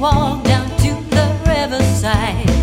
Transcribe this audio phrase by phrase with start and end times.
[0.00, 2.53] walk down to the riverside.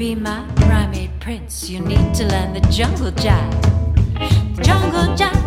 [0.00, 4.56] be my primate prince, you need to learn the jungle jive.
[4.56, 5.39] The jungle jive.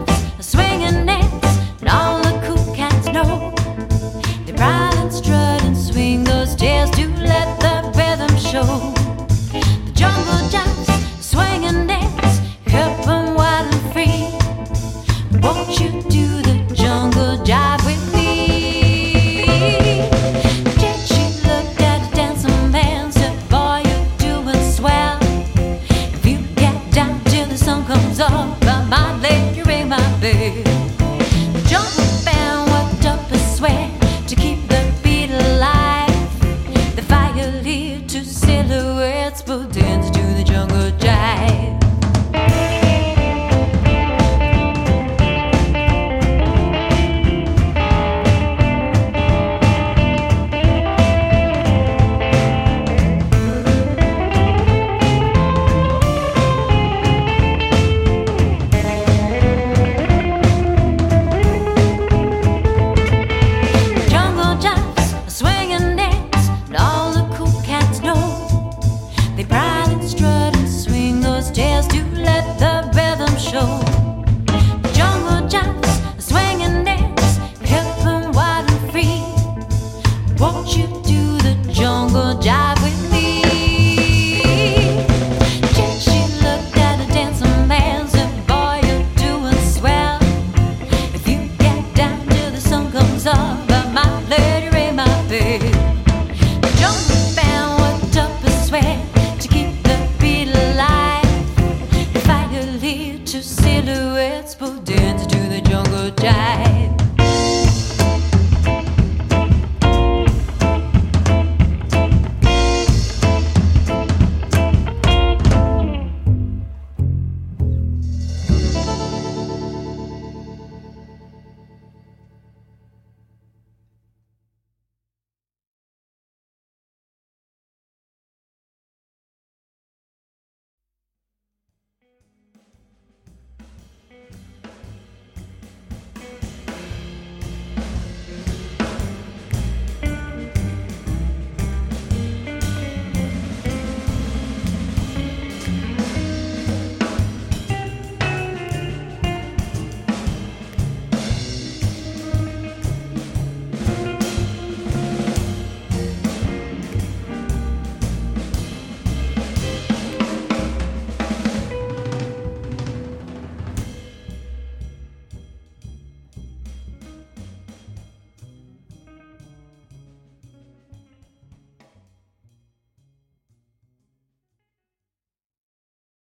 [103.86, 105.13] silhouettes, but dinner.